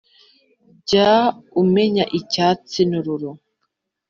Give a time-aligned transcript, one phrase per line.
[0.87, 1.11] jya
[1.61, 3.31] umenya icyatsi n’ururo